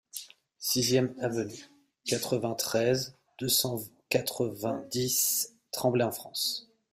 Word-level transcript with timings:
Sixième 0.57 1.13
Avenue, 1.19 1.69
quatre-vingt-treize, 2.05 3.19
deux 3.37 3.47
cent 3.49 3.77
quatre-vingt-dix 4.09 5.53
Tremblay-en-France 5.69 6.71